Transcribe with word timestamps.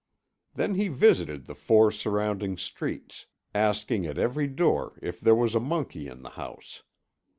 Then 0.55 0.73
he 0.73 0.87
visited 0.87 1.45
the 1.45 1.53
four 1.53 1.91
surrounding 1.91 2.57
streets, 2.57 3.27
asking 3.53 4.07
at 4.07 4.17
every 4.17 4.47
door 4.47 4.97
if 4.99 5.21
there 5.21 5.35
was 5.35 5.53
a 5.53 5.59
monkey 5.59 6.07
in 6.07 6.23
the 6.23 6.31
house. 6.31 6.81